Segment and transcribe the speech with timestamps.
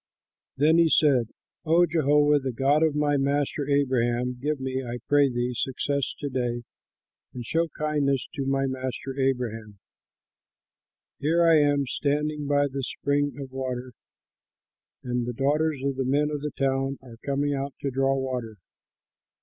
[0.57, 1.29] Then he said,
[1.63, 6.27] "O Jehovah, the God of my master Abraham, give me, I pray thee, success to
[6.27, 6.63] day,
[7.35, 9.77] and show kindness to my master Abraham.
[11.19, 13.93] Here I am standing by the spring of water,
[15.03, 18.57] and the daughters of the men of the town are coming out to draw water.